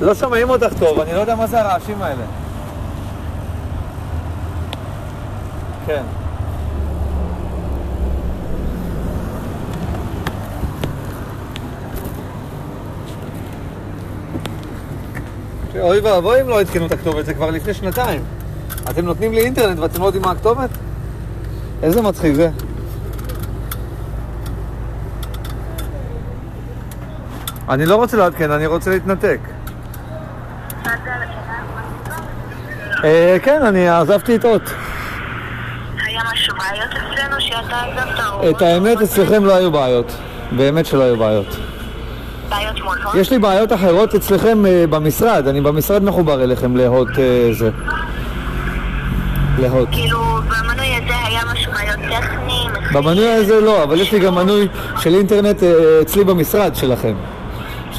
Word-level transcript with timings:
לא 0.00 0.14
שומעים 0.14 0.50
אותך 0.50 0.72
טוב, 0.78 1.00
אני 1.00 1.12
לא 1.12 1.20
יודע 1.20 1.34
מה 1.34 1.46
זה 1.46 1.60
הרעשים 1.60 2.02
האלה. 2.02 2.24
כן. 5.86 6.02
אוי 15.80 16.00
ואבוי 16.00 16.40
אם 16.40 16.48
לא 16.48 16.60
עדכנו 16.60 16.86
את 16.86 16.92
הכתובת, 16.92 17.26
זה 17.26 17.34
כבר 17.34 17.50
לפני 17.50 17.74
שנתיים. 17.74 18.22
אתם 18.90 19.04
נותנים 19.04 19.32
לי 19.32 19.40
אינטרנט 19.40 19.78
ואתם 19.78 20.00
לא 20.00 20.06
יודעים 20.06 20.22
מה 20.24 20.30
הכתובת? 20.30 20.70
איזה 21.82 22.02
מצחיק 22.02 22.34
זה. 22.34 22.50
אני 27.68 27.86
לא 27.86 27.96
רוצה 27.96 28.16
לעדכן, 28.16 28.50
אני 28.50 28.66
רוצה 28.66 28.90
להתנתק. 28.90 29.38
אה, 33.04 33.36
כן, 33.42 33.62
אני 33.62 33.88
עזבתי 33.88 34.36
את 34.36 34.44
אות. 34.44 34.62
היה 36.06 36.20
משהו 36.32 36.54
בעיות 36.56 36.90
אצלנו 36.90 37.40
שאתה 37.40 37.80
עזבת. 37.80 38.56
את 38.56 38.62
האמת, 38.62 39.02
אצלכם 39.02 39.44
לא 39.44 39.56
היו 39.56 39.70
בעיות. 39.70 40.12
באמת 40.52 40.86
שלא 40.86 41.02
היו 41.02 41.16
בעיות. 41.16 41.56
בעיות 42.48 42.80
מול 42.80 42.98
הוט? 43.04 43.14
יש 43.14 43.30
לי 43.30 43.38
בעיות 43.38 43.72
אחרות 43.72 44.14
אצלכם 44.14 44.66
אה, 44.66 44.84
במשרד, 44.90 45.48
אני 45.48 45.60
במשרד 45.60 46.04
מחובר 46.04 46.42
אליכם 46.42 46.76
להוט 46.76 47.18
אה, 47.18 47.48
זה. 47.52 47.70
להוט. 49.58 49.88
כאילו, 49.92 50.18
במנוי 50.48 50.94
הזה 50.94 51.14
היה 51.26 51.40
משהו 51.52 51.72
בעיות 51.72 52.00
טכניים? 52.00 52.70
במנוי 52.92 53.28
הזה 53.28 53.60
לא, 53.60 53.82
אבל 53.82 54.00
יש 54.00 54.12
לי 54.12 54.18
גם 54.18 54.34
מנוי 54.34 54.68
של 54.98 55.14
אינטרנט 55.14 55.62
אצלי 56.02 56.24
במשרד 56.24 56.74
שלכם. 56.76 57.14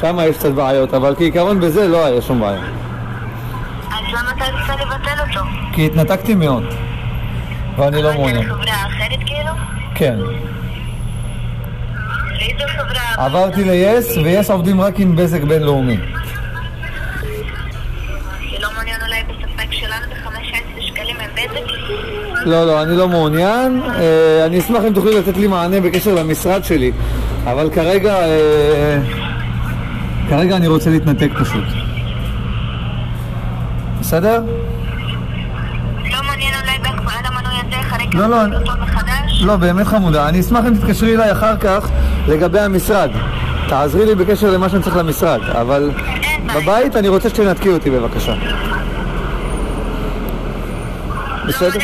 שם 0.00 0.18
יש 0.30 0.36
קצת 0.36 0.50
בעיות, 0.50 0.94
אבל 0.94 1.14
כעיקרון 1.18 1.60
בזה 1.60 1.88
לא 1.88 2.04
היה 2.06 2.22
שום 2.22 2.40
בעיה. 2.40 2.60
אז 3.90 4.04
למה 4.12 4.30
אתה 4.36 4.44
רוצה 4.44 4.84
לבטל 4.84 5.20
אותו? 5.28 5.40
כי 5.72 5.86
התנתקתי 5.86 6.34
מאוד, 6.34 6.64
ואני 7.76 8.02
לא 8.02 8.08
עברת 8.08 8.16
מעוניין. 8.16 8.48
לחברה 8.48 8.86
אחרת 8.86 9.18
כאילו? 9.26 9.52
כן. 9.94 10.18
חברה? 12.68 13.26
עברתי 13.26 13.64
ל-yes, 13.64 14.18
ו-yes 14.24 14.52
עובדים 14.52 14.80
רק 14.80 14.98
עם 15.00 15.16
בזק 15.16 15.42
בינלאומי. 15.42 15.96
שלא 18.50 18.68
מעוניין 18.74 19.00
אולי 19.02 19.22
בספק 19.22 19.72
שלנו 19.72 20.06
ב-15 20.10 20.80
שקלים 20.80 21.16
עם 21.20 21.30
בזק? 21.34 21.70
לא, 22.44 22.66
לא, 22.66 22.82
אני 22.82 22.96
לא 22.96 23.08
מעוניין. 23.08 23.82
אה, 23.82 24.46
אני 24.46 24.58
אשמח 24.58 24.82
אם 24.88 24.92
תוכלי 24.92 25.18
לתת 25.18 25.36
לי 25.36 25.46
מענה 25.46 25.80
בקשר 25.80 26.14
למשרד 26.14 26.64
שלי, 26.64 26.92
אבל 27.44 27.70
כרגע... 27.70 28.16
כרגע 30.28 30.56
אני 30.56 30.66
רוצה 30.66 30.90
להתנתק 30.90 31.30
פשוט. 31.40 31.64
בסדר? 34.00 34.42
לא 38.12 38.26
לא, 38.26 38.46
לא, 38.46 38.58
מחדש? 38.80 39.42
לא, 39.42 39.56
באמת 39.56 39.86
חמודה. 39.86 40.28
אני 40.28 40.40
אשמח 40.40 40.64
אם 40.68 40.74
תתקשרי 40.74 41.14
אליי 41.14 41.32
אחר 41.32 41.56
כך 41.56 41.88
לגבי 42.28 42.60
המשרד. 42.60 43.10
תעזרי 43.68 44.06
לי 44.06 44.14
בקשר 44.14 44.50
למה 44.50 44.68
שאני 44.68 44.82
צריך 44.82 44.96
למשרד, 44.96 45.40
אבל. 45.42 45.90
בבית 46.54 46.96
אני 46.96 47.08
רוצה 47.08 47.28
שתנתקי 47.28 47.68
אותי 47.68 47.90
בבקשה. 47.90 48.34
לא 48.34 48.38
בסדר? 51.46 51.78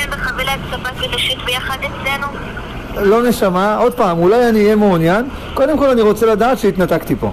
לא 2.96 3.22
נשמה, 3.22 3.76
עוד 3.76 3.94
פעם, 3.94 4.18
אולי 4.18 4.48
אני 4.48 4.62
אהיה 4.62 4.76
מעוניין. 4.76 5.28
קודם 5.54 5.78
כל 5.78 5.90
אני 5.90 6.00
רוצה 6.02 6.26
לדעת 6.26 6.58
שהתנתקתי 6.58 7.16
פה. 7.16 7.32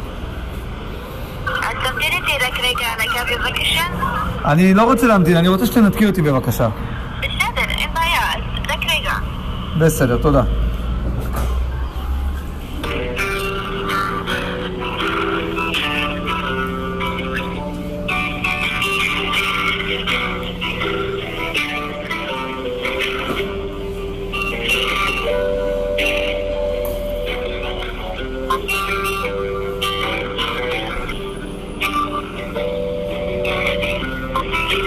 אז 1.47 1.53
תמתין 1.83 2.11
איתי 2.11 2.45
רק 2.45 2.59
רגע 2.59 2.85
על 2.93 2.99
הקו 2.99 3.10
בבקשה. 3.23 3.81
אני 4.45 4.73
לא 4.73 4.83
רוצה 4.83 5.07
להמתין, 5.07 5.37
אני 5.37 5.47
רוצה 5.47 5.65
שתנתקי 5.65 6.05
אותי 6.05 6.21
בבקשה. 6.21 6.69
בסדר, 7.19 7.69
אין 7.77 7.89
בעיה, 7.93 8.21
רק 8.69 8.79
רגע. 8.83 9.13
בסדר. 9.77 10.17
תודה 10.17 10.41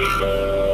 Thank 0.05 0.21
you. 0.21 0.74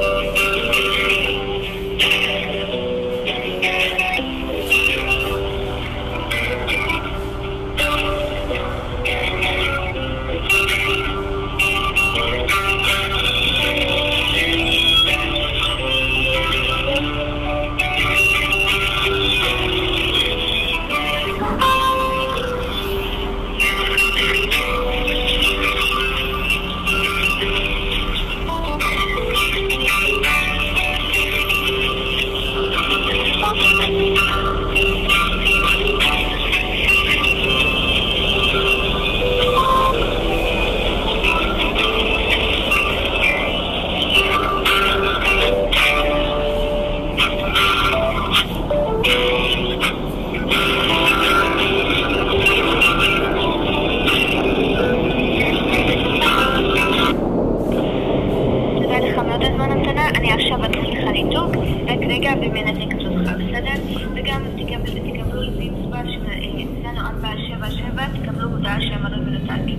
אותך, 63.18 63.30
בסדר? 63.30 63.82
וגם 64.14 64.40
תקבל- 64.56 65.00
תקבלו 65.12 65.42
לפי 65.42 65.70
מספר 65.70 65.98
שאצלנו 66.10 67.00
477, 67.00 68.02
תקבלו 68.22 68.48
הודעה 68.50 68.76
שהמנוי 68.80 69.20
מנותק. 69.20 69.72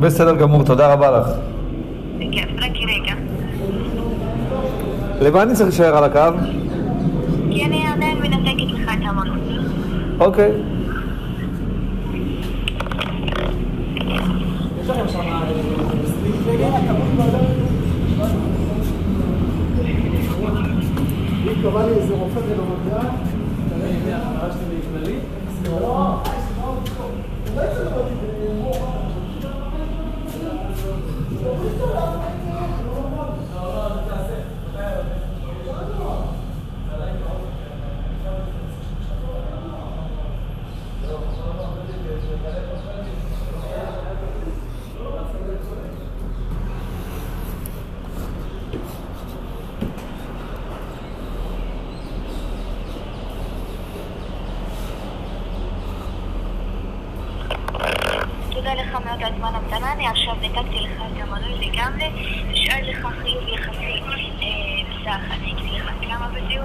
בסדר 0.00 0.36
גמור, 0.36 0.62
תודה 0.64 0.92
רבה 0.92 1.10
לך. 1.10 1.26
בכיף, 2.18 2.48
רק 2.58 2.70
רגע. 2.76 3.14
למה 5.20 5.42
אני 5.42 5.54
צריך 5.54 5.68
להישאר 5.68 5.96
על 5.96 6.04
הקו? 6.04 6.38
כי 7.50 7.64
אני 7.64 7.86
עדיין 7.94 8.18
מנתקת 8.18 8.72
לך 8.74 8.92
את 8.92 9.06
המנוי. 9.06 9.58
אוקיי. 10.20 10.50
תודה 58.62 58.74
לך 58.74 58.92
מאוד 58.92 59.22
על 59.22 59.32
זמן 59.38 59.52
המתנה, 59.54 59.92
אני 59.92 60.08
עכשיו 60.08 60.34
ניתקתי 60.40 60.80
לך 60.80 60.90
את 60.96 61.22
המנוי 61.22 61.68
לגמרי, 61.68 62.10
נשאר 62.50 62.76
לך 62.82 63.06
חיוב 63.22 63.48
יחסי 63.48 64.02
אה, 64.42 64.82
בסך, 64.90 65.34
אני 65.34 65.52
אגיד 65.52 65.72
לך 65.72 65.90
כמה 66.00 66.28
בדיוק. 66.28 66.64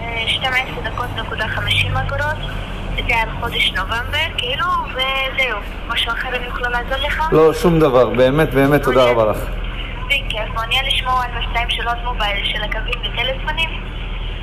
אה, 0.00 0.04
אה, 0.04 0.28
12 0.28 0.90
דקות 0.90 1.08
נקודה 1.16 1.48
50 1.48 1.96
אגורות. 1.96 2.36
זה 3.08 3.16
על 3.16 3.28
חודש 3.40 3.72
נובמבר, 3.76 4.26
כאילו, 4.36 4.66
וזהו. 4.90 5.58
משהו 5.88 6.12
אחר 6.12 6.36
אני 6.36 6.46
יכולה 6.46 6.68
לעזור 6.68 7.06
לך? 7.06 7.22
לא, 7.32 7.54
שום 7.54 7.78
דבר, 7.78 8.10
באמת, 8.10 8.54
באמת, 8.54 8.82
תודה 8.82 9.04
רבה 9.04 9.24
לך. 9.24 9.38
בכיף, 10.06 10.54
מעוניין 10.54 10.84
לשמוע 10.86 11.24
על 11.24 11.30
מבצעים 11.30 11.70
של 11.70 11.88
עוד 11.88 11.98
מובייל, 12.04 12.44
של 12.44 12.62
הקווים 12.62 13.00
וטלפונים? 13.00 13.99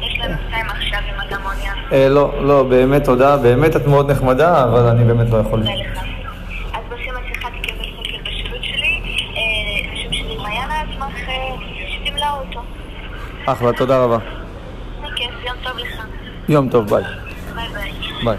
יש 0.07 0.19
להם 0.19 0.31
מבצעים 0.31 0.65
עכשיו 0.69 0.99
אם 1.09 1.27
אתה 1.27 1.37
מעוניין. 1.39 1.77
אה, 1.91 2.09
לא, 2.09 2.43
לא, 2.43 2.63
באמת 2.63 3.03
תודה, 3.03 3.37
באמת 3.37 3.75
את 3.75 3.87
מאוד 3.87 4.11
נחמדה, 4.11 4.63
אבל 4.63 4.79
אני 4.79 5.03
באמת 5.03 5.29
לא 5.29 5.37
יכול. 5.37 5.59
אז 5.59 5.67
תקבל 7.61 8.21
בשירות 8.27 8.63
שלי. 8.63 9.01
אה, 9.35 9.93
השם 9.93 10.13
שלי 10.13 10.37
מעיין, 10.37 10.68
אה, 10.68 10.83
אשמח 10.91 11.27
אה, 11.27 11.55
שתמלא 11.87 12.27
אותו. 12.39 12.63
אחלה, 13.45 13.73
תודה 13.73 14.03
רבה. 14.03 14.17
בכיף, 15.03 15.31
יום 15.45 15.55
טוב 15.63 15.77
לך. 15.77 16.01
יום 16.49 16.69
טוב. 16.69 16.89
ביי 16.89 17.03
ביי. 17.55 17.91
ביי. 18.23 18.37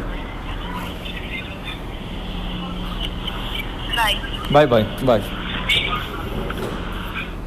ביי. 3.96 4.16
ביי 4.50 4.66
ביי, 4.66 4.84
ביי. 5.06 5.37